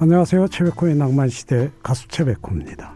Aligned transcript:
안녕하세요. 0.00 0.46
최백호의 0.46 0.94
낭만시대 0.94 1.72
가수 1.82 2.06
최백호입니다. 2.06 2.92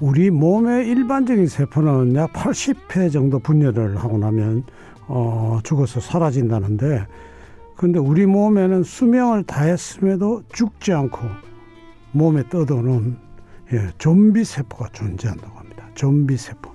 우리 0.00 0.30
몸의 0.30 0.86
일반적인 0.86 1.46
세포는 1.46 2.14
약 2.16 2.34
80회 2.34 3.10
정도 3.10 3.38
분열을 3.38 3.96
하고 3.96 4.18
나면 4.18 4.64
어, 5.06 5.60
죽어서 5.64 6.00
사라진다는데 6.00 7.06
근데 7.82 7.98
우리 7.98 8.26
몸에는 8.26 8.84
수명을 8.84 9.42
다했음에도 9.42 10.44
죽지 10.52 10.92
않고 10.92 11.18
몸에 12.12 12.48
떠도는 12.48 13.16
예, 13.72 13.90
좀비 13.98 14.44
세포가 14.44 14.90
존재한다고 14.92 15.58
합니다. 15.58 15.88
좀비 15.94 16.36
세포. 16.36 16.70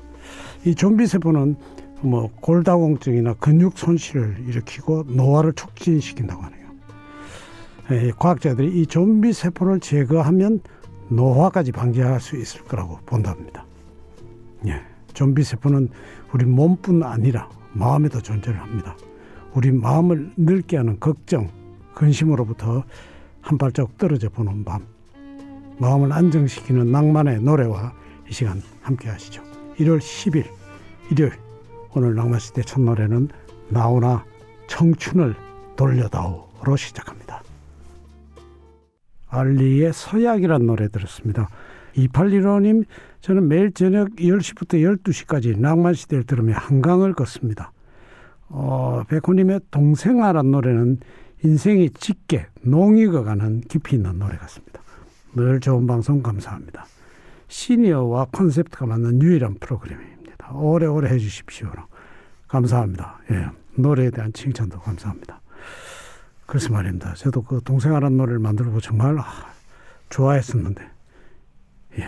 이 0.66 0.76
좀비 0.76 1.08
세포는 1.08 1.56
뭐 2.02 2.30
골다공증이나 2.42 3.36
근육 3.36 3.78
손실을 3.78 4.36
일으키고 4.50 5.06
노화를 5.08 5.54
촉진시킨다고 5.54 6.44
하네요. 6.44 6.68
예, 7.92 8.12
과학자들이 8.12 8.82
이 8.82 8.86
좀비 8.86 9.32
세포를 9.32 9.80
제거하면 9.80 10.60
노화까지 11.08 11.72
방지할 11.72 12.20
수 12.20 12.36
있을 12.36 12.66
거라고 12.66 13.00
본답니다. 13.06 13.66
예, 14.66 14.82
좀비 15.14 15.46
세포는 15.46 15.88
우리 16.34 16.44
몸뿐 16.44 17.04
아니라 17.04 17.48
마음에도 17.72 18.22
존재를 18.22 18.60
합니다. 18.60 18.98
우리 19.54 19.72
마음을 19.72 20.32
늙게 20.38 20.78
하는 20.78 21.00
걱정, 21.00 21.50
근심으로부터 21.96 22.84
한 23.42 23.58
발자국 23.58 23.98
떨어져 23.98 24.30
보는 24.30 24.64
밤. 24.64 24.86
마음을 25.80 26.12
안정시키는 26.12 26.92
낭만의 26.92 27.42
노래와 27.42 27.94
이 28.30 28.34
시간 28.34 28.62
함께 28.82 29.10
하시죠. 29.10 29.42
1월 29.78 30.00
10일 30.00 30.46
일요일 31.12 31.34
오늘 31.96 32.16
낭만시대 32.16 32.64
첫 32.64 32.82
노래는 32.82 33.30
나오나 33.70 34.26
청춘을 34.68 35.36
돌려다오로 35.76 36.76
시작합니다. 36.76 37.42
알리의 39.30 39.94
서약이란 39.94 40.66
노래 40.66 40.88
들었습니다. 40.88 41.50
2815님, 41.96 42.86
저는 43.22 43.48
매일 43.48 43.72
저녁 43.72 44.10
10시부터 44.16 45.02
12시까지 45.02 45.58
낭만시대를 45.58 46.26
들으며 46.26 46.54
한강을 46.56 47.14
걷습니다. 47.14 47.72
어, 48.50 49.04
백호님의 49.08 49.62
동생아란 49.72 50.52
노래는 50.52 51.00
인생이 51.44 51.92
짙게 51.92 52.48
농익어 52.62 53.24
가는 53.24 53.62
깊이 53.62 53.96
있는 53.96 54.20
노래 54.20 54.38
같습니다. 54.38 54.82
늘 55.36 55.60
좋은 55.60 55.86
방송 55.86 56.22
감사합니다. 56.24 56.86
시니어와 57.48 58.26
컨셉트가 58.26 58.86
맞는 58.86 59.22
유일한 59.22 59.56
프로그램입니다. 59.60 60.52
오래오래 60.54 61.10
해주십시오. 61.10 61.72
감사합니다. 62.48 63.20
예, 63.32 63.48
노래에 63.76 64.10
대한 64.10 64.34
칭찬도 64.34 64.80
감사합니다. 64.80 65.42
그래서 66.46 66.72
말입니다. 66.72 67.14
저도 67.16 67.44
그 67.44 67.62
동생아란 67.64 68.16
노래를 68.18 68.40
만들고 68.40 68.80
정말 68.80 69.20
아, 69.20 69.26
좋아했었는데, 70.10 70.82
예, 72.00 72.04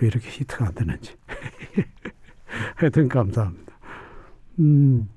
왜 0.00 0.06
이렇게 0.06 0.28
히트가 0.28 0.68
안 0.68 0.74
되는지. 0.74 1.16
하여튼 2.76 3.08
감사합니다. 3.08 3.72
음, 4.60 5.08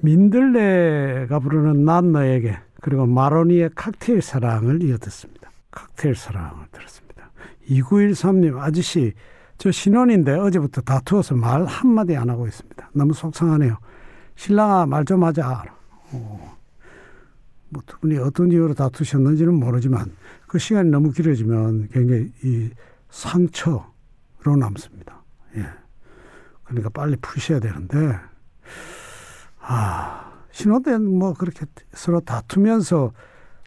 민들레가 0.00 1.38
부르는 1.40 1.84
난 1.84 2.12
너에게 2.12 2.58
그리고 2.80 3.06
마로니의 3.06 3.70
칵테일 3.74 4.22
사랑을 4.22 4.82
이어듣습니다. 4.82 5.50
칵테일 5.70 6.14
사랑을 6.14 6.66
들었습니다. 6.70 7.30
2913님 7.68 8.58
아저씨 8.58 9.12
저 9.58 9.70
신혼인데 9.72 10.32
어제부터 10.34 10.80
다투어서 10.82 11.34
말 11.34 11.64
한마디 11.66 12.16
안 12.16 12.30
하고 12.30 12.46
있습니다. 12.46 12.90
너무 12.94 13.12
속상하네요. 13.12 13.76
신랑아 14.36 14.86
말 14.86 15.04
좀 15.04 15.24
하자. 15.24 15.64
어, 16.12 16.56
뭐두 17.70 17.98
분이 17.98 18.16
어떤 18.18 18.50
이유로 18.52 18.74
다투셨는지는 18.74 19.52
모르지만 19.54 20.12
그 20.46 20.58
시간이 20.58 20.90
너무 20.90 21.10
길어지면 21.10 21.88
굉장히 21.88 22.32
이 22.44 22.70
상처로 23.10 23.84
남습니다. 24.58 25.22
예. 25.56 25.66
그러니까 26.64 26.88
빨리 26.90 27.16
푸셔야 27.16 27.58
되는데 27.60 28.18
아, 29.70 30.32
신혼 30.50 30.82
때는 30.82 31.18
뭐 31.18 31.34
그렇게 31.34 31.66
서로 31.92 32.20
다투면서 32.20 33.12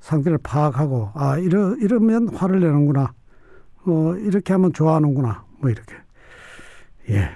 상태를 0.02 0.40
파악하고, 0.40 1.12
아, 1.14 1.38
이러, 1.38 1.76
이러면 1.76 2.30
화를 2.30 2.60
내는구나. 2.60 3.14
어, 3.86 4.16
이렇게 4.16 4.54
하면 4.54 4.74
좋아하는구나. 4.74 5.46
뭐 5.60 5.70
이렇게. 5.70 5.96
예. 7.10 7.30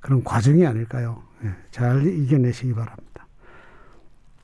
그런 0.00 0.24
과정이 0.24 0.66
아닐까요? 0.66 1.22
예. 1.44 1.50
잘 1.70 2.06
이겨내시기 2.06 2.72
바랍니다. 2.72 3.26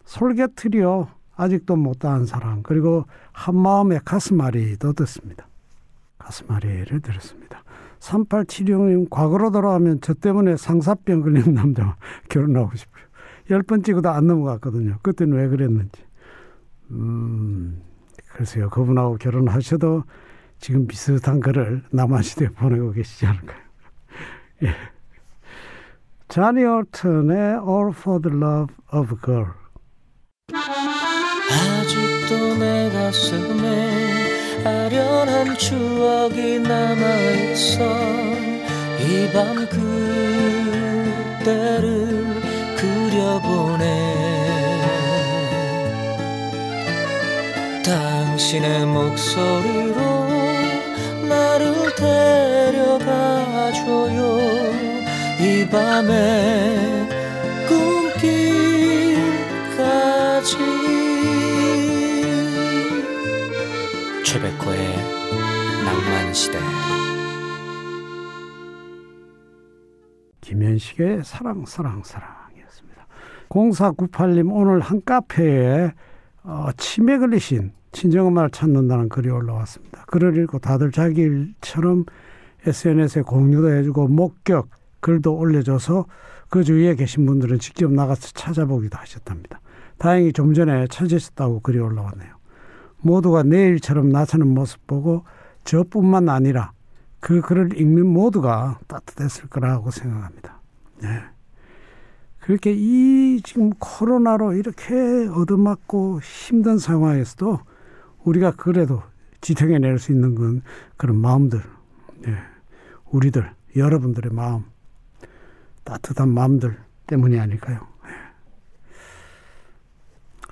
솔개트리오, 0.05 1.09
아직도 1.35 1.77
못다한 1.77 2.27
사랑, 2.27 2.63
그리고 2.63 3.07
한마음의 3.33 4.01
가슴앓이도 4.05 4.93
듣습니다. 4.93 5.49
가슴앓이를 6.19 7.01
들었습니다. 7.01 7.63
3876님, 8.01 9.09
과거로 9.09 9.51
돌아가면 9.51 10.01
저 10.03 10.13
때문에 10.13 10.59
상사병 10.59 11.23
걸린 11.23 11.55
남자와 11.55 11.97
결혼하고 12.29 12.77
싶어요. 12.77 12.98
열 13.51 13.63
번 13.63 13.83
찍어도 13.83 14.11
안 14.11 14.27
넘어갔거든요. 14.27 14.99
그때는 15.03 15.37
왜 15.39 15.49
그랬는지. 15.49 16.03
음, 16.91 17.81
글쎄요. 18.33 18.69
그분하고 18.71 19.17
결혼하셔도 19.17 20.05
지금 20.59 20.87
비슷한 20.87 21.41
글을 21.41 21.83
남한시대에 21.91 22.49
보내고 22.57 22.93
계시지 22.93 23.27
않을까요? 23.27 23.59
예. 24.65 24.75
자니 26.29 26.63
얼튼의 26.65 27.39
All 27.67 27.91
for 27.95 28.21
the 28.21 28.37
Love 28.37 28.75
of 28.93 29.15
a 29.15 29.19
Girl. 29.25 29.53
아직도 31.51 32.59
내 32.59 32.91
가슴에 32.91 34.65
아련한 34.65 35.57
추억이 35.57 36.59
남아있어 36.61 37.85
이 39.01 39.33
밤 39.33 39.55
그때를 41.45 42.48
그려보네. 43.29 43.85
당신의 47.85 48.87
목소리로 48.87 50.01
나를 51.29 51.95
데려가줘요. 52.65 53.19
이 55.41 55.69
밤의 55.69 57.09
꿈길까지. 58.17 59.37
최백호의 64.25 64.97
낭만시대. 65.85 66.59
김현식의 70.41 71.25
사랑 71.25 71.67
사랑 71.67 72.03
사랑 72.03 72.38
0498님 73.49 74.51
오늘 74.53 74.81
한 74.81 75.03
카페에 75.05 75.93
어, 76.43 76.69
치매 76.77 77.19
걸리신 77.19 77.73
친정엄마를 77.93 78.51
찾는다는 78.51 79.09
글이 79.09 79.31
올라왔습니다. 79.31 80.05
글을 80.07 80.37
읽고 80.43 80.59
다들 80.59 80.93
자기 80.93 81.23
일처럼 81.23 82.05
SNS에 82.67 83.23
공유도 83.23 83.73
해주고 83.73 84.09
목격 84.09 84.69
글도 85.01 85.37
올려줘서 85.37 86.07
그 86.49 86.65
주위에 86.65 86.95
계신 86.95 87.27
분들은 87.27 87.59
직접 87.59 87.93
나가서 87.93 88.29
찾아보기도 88.35 88.97
하셨답니다. 88.99 89.61
다행히 89.99 90.33
좀 90.33 90.55
전에 90.55 90.87
찾으셨다고 90.89 91.61
글이 91.61 91.79
올라왔네요. 91.79 92.35
모두가 93.01 93.43
내일처럼 93.43 94.09
나타는 94.09 94.47
모습 94.49 94.87
보고 94.87 95.25
저뿐만 95.65 96.29
아니라 96.29 96.73
그 97.21 97.41
글을 97.41 97.79
읽는 97.79 98.07
모두가 98.07 98.79
따뜻했을 98.87 99.49
거라고 99.49 99.91
생각합니다. 99.91 100.61
네. 101.03 101.21
그렇게 102.49 102.73
이 102.75 103.43
지금 103.45 103.69
코로나로 103.79 104.55
이렇게 104.55 104.95
얻어맞고 105.29 106.23
힘든 106.23 106.79
상황에서도 106.79 107.61
우리가 108.25 108.53
그래도 108.53 109.03
지탱해낼 109.43 109.99
수 109.99 110.13
있는 110.13 110.35
건 110.35 110.63
그런 110.97 111.17
마음들, 111.17 111.61
예. 112.27 112.39
우리들, 113.11 113.51
여러분들의 113.77 114.33
마음, 114.33 114.65
따뜻한 115.85 116.31
마음들 116.31 116.79
때문이 117.07 117.39
아닐까요? 117.39 117.87
예. 118.07 118.13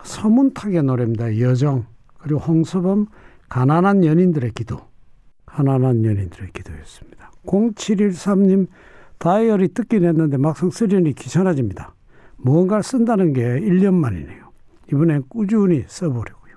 서문탁의 0.02 0.82
노래입니다. 0.82 1.40
여정. 1.40 1.86
그리고 2.18 2.40
홍서범, 2.40 3.06
가난한 3.48 4.04
연인들의 4.04 4.50
기도. 4.50 4.86
가난한 5.46 6.04
연인들의 6.04 6.50
기도였습니다. 6.52 7.30
0713님, 7.46 8.66
다이어리 9.18 9.68
뜯긴 9.68 10.04
했는데 10.04 10.36
막상 10.36 10.70
쓰려니 10.70 11.14
귀찮아집니다. 11.14 11.94
무언가를 12.36 12.82
쓴다는 12.82 13.32
게 13.32 13.42
1년 13.42 13.94
만이네요. 13.94 14.50
이번엔 14.92 15.24
꾸준히 15.28 15.84
써보려고요. 15.86 16.56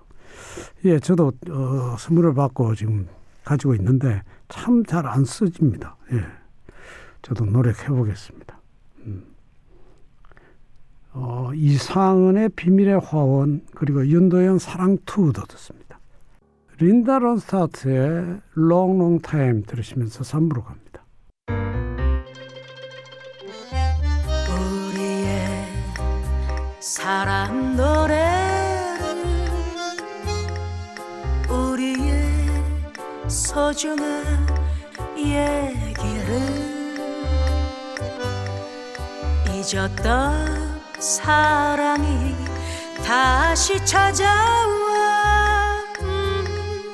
예, 0.85 0.99
저도 0.99 1.31
어, 1.49 1.95
선물을 1.97 2.33
받고 2.33 2.75
지금 2.75 3.07
가지고 3.43 3.75
있는데 3.75 4.21
참 4.47 4.83
잘안 4.85 5.25
써집니다. 5.25 5.97
예, 6.13 6.23
저도 7.21 7.45
노력해 7.45 7.87
보겠습니다. 7.87 8.59
음. 9.05 9.23
어, 11.13 11.51
이상은의 11.53 12.49
비밀의 12.49 12.99
화원 12.99 13.61
그리고 13.73 14.05
윤도현 14.05 14.59
사랑 14.59 14.97
투도 15.05 15.43
듣습니다. 15.45 15.99
린다 16.79 17.19
론스타트의 17.19 18.41
롱롱 18.53 19.19
타임 19.19 19.63
들으시면서 19.63 20.21
3부로 20.21 20.63
갑니다. 20.63 20.88
사랑 26.99 27.77
노래를 27.77 28.99
우리의 31.49 32.29
소중한 33.29 34.45
얘기를 35.15 36.41
잊었던 39.47 40.81
사랑이 40.99 42.35
다시 43.05 43.83
찾아와. 43.85 44.35
음, 46.01 46.93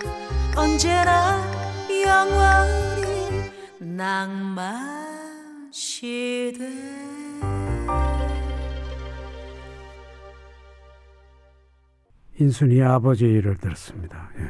언제나 0.56 1.44
영원히 1.90 3.50
낭만 3.80 5.68
시대 5.72 7.15
인순이 12.40 12.82
아버지를 12.82 13.56
들었습니다. 13.58 14.30
예. 14.40 14.50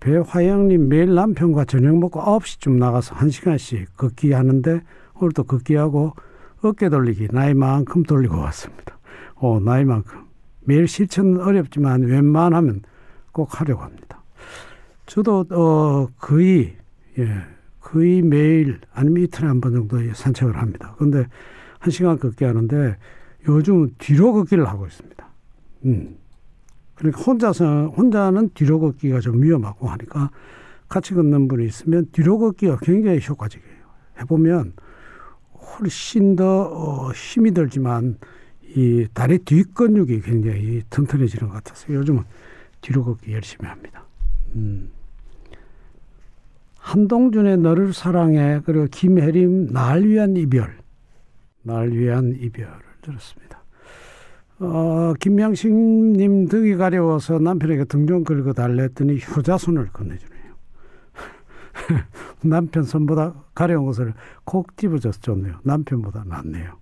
배화영님 0.00 0.88
매일 0.88 1.14
남편과 1.14 1.64
저녁 1.66 1.98
먹고 1.98 2.20
9시쯤 2.20 2.78
나가서 2.78 3.14
1시간씩 3.16 3.86
걷기 3.96 4.32
하는데 4.32 4.80
오늘도 5.14 5.44
걷기하고 5.44 6.14
어깨 6.62 6.88
돌리기 6.88 7.28
나이만큼 7.32 8.04
돌리고 8.04 8.36
왔습니다. 8.38 8.98
오, 9.40 9.60
나이만큼. 9.60 10.24
매일 10.60 10.86
실천은 10.88 11.40
어렵지만 11.40 12.02
웬만하면 12.02 12.82
꼭 13.32 13.60
하려고 13.60 13.82
합니다. 13.82 14.22
저도 15.06 15.44
어 15.50 16.06
거의 16.18 16.76
예 17.18 17.26
거의 17.80 18.22
매일 18.22 18.80
아니면 18.92 19.24
이틀에 19.24 19.48
한 19.48 19.60
번 19.60 19.72
정도 19.72 19.98
산책을 20.14 20.56
합니다. 20.56 20.94
그런데 20.96 21.26
한 21.78 21.90
시간 21.90 22.18
걷기 22.18 22.44
하는데 22.44 22.96
요즘 23.48 23.90
뒤로 23.98 24.32
걷기를 24.34 24.66
하고 24.68 24.86
있습니다. 24.86 25.28
음. 25.86 26.16
그러니까 27.00 27.22
혼자서 27.22 27.94
혼자는 27.96 28.50
뒤로 28.52 28.78
걷기가 28.78 29.20
좀 29.20 29.42
위험하고 29.42 29.88
하니까 29.88 30.30
같이 30.86 31.14
걷는 31.14 31.48
분이 31.48 31.64
있으면 31.64 32.06
뒤로 32.12 32.38
걷기가 32.38 32.76
굉장히 32.82 33.20
효과적이에요. 33.26 33.80
해보면 34.20 34.74
훨씬 35.54 36.36
더 36.36 36.64
어, 36.64 37.10
힘이 37.12 37.52
들지만 37.52 38.18
이 38.76 39.06
다리 39.14 39.38
뒷근육이 39.38 40.20
굉장히 40.20 40.82
튼튼해지는 40.90 41.48
것 41.48 41.54
같아서 41.54 41.92
요즘은 41.92 42.22
뒤로 42.82 43.02
걷기 43.04 43.32
열심히 43.32 43.66
합니다. 43.66 44.04
음. 44.56 44.90
한동준의 46.76 47.58
너를 47.58 47.94
사랑해 47.94 48.60
그리고 48.66 48.86
김혜림 48.90 49.72
날 49.72 50.02
위한 50.02 50.36
이별 50.36 50.76
날 51.62 51.92
위한 51.92 52.34
이별을 52.38 52.78
들었습니다. 53.00 53.59
어, 54.60 55.14
김명식님 55.18 56.48
등이 56.48 56.76
가려워서 56.76 57.38
남편에게 57.38 57.84
등 57.84 58.06
좀 58.06 58.24
긁어 58.24 58.52
달랬더니 58.52 59.18
효자손을 59.20 59.88
건네주네요. 59.92 60.40
남편 62.44 62.82
손보다 62.82 63.34
가려운 63.54 63.86
것을 63.86 64.12
콕 64.44 64.76
집어줘서 64.76 65.18
좋네요. 65.20 65.60
남편보다 65.64 66.24
낫네요. 66.26 66.78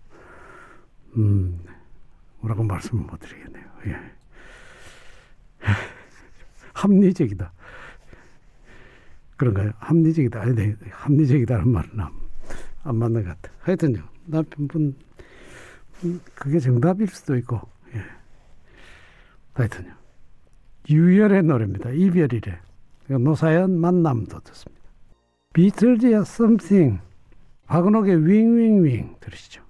음, 1.17 1.61
뭐라고 2.41 2.65
말씀을 2.65 3.05
못 3.05 3.19
드리겠네요. 3.21 3.65
예. 3.87 3.97
합리적이다. 6.75 7.53
그런가요? 9.37 9.71
합리적이다. 9.79 10.41
아니, 10.41 10.55
네. 10.55 10.77
합리적이다는 10.91 11.69
말은 11.69 11.91
안, 12.01 12.11
안 12.83 12.97
맞는 12.97 13.23
것 13.25 13.41
같아. 13.41 13.55
하여튼요, 13.61 14.03
남편분, 14.27 14.83
음, 14.83 14.95
그게 16.35 16.59
정답일 16.59 17.09
수도 17.09 17.37
있고, 17.37 17.61
예. 17.95 18.03
하여튼요. 19.55 19.93
유열의 20.89 21.43
노래입니다. 21.43 21.91
이별이래. 21.91 22.61
노사연 23.09 23.79
만남도 23.79 24.41
듣습니다. 24.41 24.83
비틀즈의 25.55 26.15
Something, 26.21 27.01
박은옥의 27.67 28.27
윙윙윙 28.27 29.17
들으시죠. 29.21 29.63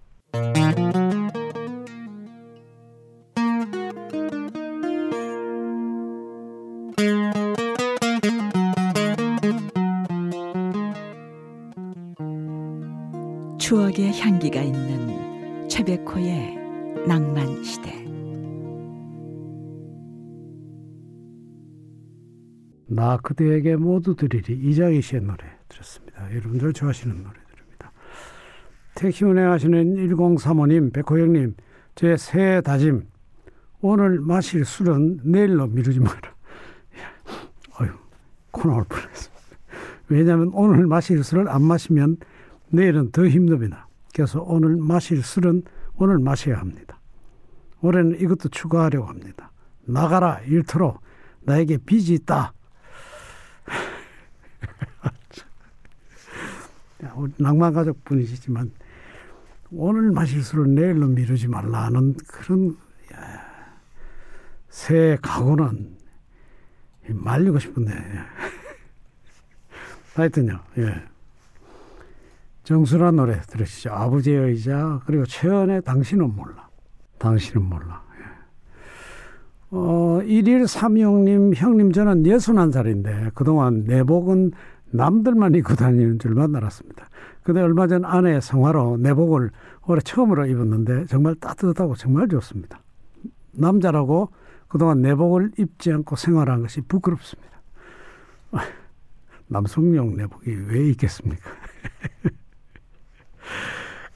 나 22.89 23.19
그대에게 23.19 23.77
모두 23.77 24.17
드리리 24.17 24.55
이장희 24.55 25.03
씨의 25.03 25.23
노래 25.23 25.39
들었습니다. 25.69 26.35
여러분들 26.35 26.73
좋아하시는 26.73 27.15
노래들입니다. 27.15 27.93
택시 28.95 29.25
운행하시는 29.25 29.97
1035님, 29.97 30.93
백호영님, 30.93 31.55
제 31.95 32.17
새해 32.17 32.61
다짐 32.63 33.07
오늘 33.81 34.21
마실 34.21 34.65
술은 34.65 35.21
내일로 35.25 35.67
미루지 35.67 36.01
마라. 36.01 36.19
어휴, 37.81 37.91
코 38.51 38.69
나올 38.69 38.85
뻔했어. 38.85 39.31
왜냐하면 40.09 40.51
오늘 40.55 40.87
마실 40.87 41.23
술을 41.23 41.49
안 41.49 41.63
마시면 41.63 42.17
내일은 42.71 43.13
더 43.13 43.27
힘듭니다. 43.27 43.87
그래서 44.15 44.43
오늘 44.43 44.77
마실 44.77 45.23
술은 45.23 45.63
오늘 45.97 46.19
마셔야 46.19 46.59
합니다. 46.59 46.99
올해는 47.83 48.19
이것도 48.21 48.49
추가하려고 48.49 49.07
합니다. 49.07 49.53
나가라 49.85 50.41
일터로 50.41 50.99
나에게 51.43 51.79
빚이 51.79 52.15
있다. 52.15 52.55
우리 53.69 53.75
낭만 57.37 57.73
가족 57.73 58.05
분이시지만 58.05 58.71
오늘 59.71 60.13
마실 60.13 60.43
술을 60.43 60.75
내일로 60.75 61.09
미루지 61.09 61.49
말라는 61.49 62.17
그런 62.27 62.77
새 64.69 65.19
각오는 65.21 65.97
말리고 67.09 67.59
싶은데 67.59 67.93
하여튼요. 70.15 70.61
예. 70.79 71.03
정수란 72.65 73.17
노래 73.17 73.41
들으시죠. 73.41 73.91
아버지의 73.91 74.51
의자 74.51 75.01
그리고 75.07 75.25
최연의 75.25 75.83
당신은 75.83 76.35
몰라. 76.35 76.69
당신은 77.19 77.63
몰라. 77.63 78.03
예. 78.19 78.25
어, 79.71 80.21
1일 80.23 80.67
삼용님 80.67 81.55
형님 81.55 81.93
저는 81.93 82.25
61살인데 82.25 83.35
그동안 83.35 83.85
내복은 83.85 84.53
남들만 84.91 85.55
입고 85.55 85.75
다니는 85.75 86.19
줄만 86.19 86.55
알았습니다. 86.57 87.09
근데 87.43 87.61
얼마 87.61 87.87
전 87.87 88.05
아내 88.05 88.41
성화로 88.41 88.99
내복을 88.99 89.51
올해 89.87 90.01
처음으로 90.01 90.47
입었는데 90.47 91.07
정말 91.07 91.35
따뜻하고 91.37 91.95
정말 91.95 92.29
좋습니다. 92.29 92.81
남자라고 93.53 94.31
그동안 94.69 95.01
내복을 95.01 95.53
입지 95.59 95.93
않고 95.93 96.17
생활한 96.17 96.63
것이 96.63 96.81
부끄럽습니다. 96.83 97.49
남성용 99.49 100.17
내복이 100.17 100.51
왜 100.69 100.91
있겠습니까? 100.91 101.51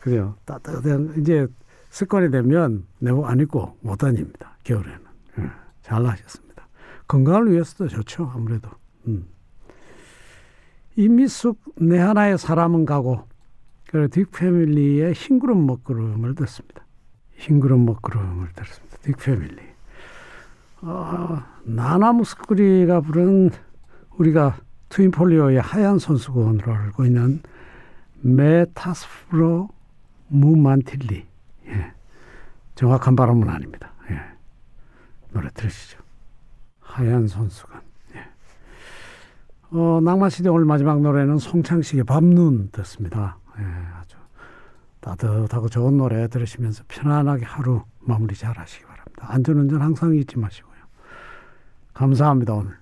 그래요. 0.00 0.36
따뜻한 0.44 1.14
이제 1.18 1.46
습관이 1.90 2.30
되면 2.30 2.86
내복 2.98 3.26
안 3.26 3.40
입고 3.40 3.78
못 3.80 3.96
다닙니다. 3.96 4.56
겨울에는. 4.64 5.00
예, 5.38 5.50
잘 5.82 6.04
하셨습니다. 6.04 6.68
건강을 7.08 7.50
위해서도 7.52 7.88
좋죠. 7.88 8.30
아무래도. 8.34 8.68
음. 9.06 9.26
이미숙 10.96 11.60
내 11.76 11.98
하나의 11.98 12.38
사람은 12.38 12.84
가고 12.84 13.26
그리고 13.88 14.08
딕패밀리의 14.08 15.14
흰구름 15.14 15.66
먹구름을 15.66 16.34
듣습니다. 16.36 16.84
흰구름 17.36 17.84
먹구름을 17.84 18.48
들었습니다. 18.54 18.96
딕패밀리. 18.98 19.60
어, 20.82 21.42
나나무스쿠리가 21.64 23.00
부른 23.02 23.50
우리가 24.16 24.56
트윈폴리오의 24.88 25.60
하얀 25.60 25.98
손수건으로 25.98 26.72
알고 26.72 27.04
있는 27.04 27.42
메타스프로 28.20 29.68
무만틸리. 30.28 31.26
예. 31.66 31.92
정확한 32.74 33.16
발음은 33.16 33.48
아닙니다. 33.48 33.92
예. 34.10 34.20
노래 35.32 35.48
들으시죠. 35.50 35.98
하얀 36.80 37.26
손수건. 37.26 37.81
예. 39.72 39.78
어, 39.78 40.00
낭만시대 40.02 40.48
오늘 40.48 40.64
마지막 40.64 41.00
노래는 41.00 41.38
송창식의 41.38 42.04
밤눈 42.04 42.70
듣습니다. 42.72 43.38
예, 43.58 43.62
아주 44.00 44.16
따뜻하고 45.00 45.68
좋은 45.68 45.96
노래 45.96 46.28
들으시면서 46.28 46.84
편안하게 46.88 47.44
하루 47.44 47.82
마무리 48.00 48.34
잘 48.34 48.56
하시기 48.58 48.84
바랍니다. 48.84 49.26
안전운전 49.28 49.80
항상 49.80 50.14
잊지 50.14 50.38
마시고요. 50.38 50.72
감사합니다, 51.94 52.54
오늘. 52.54 52.81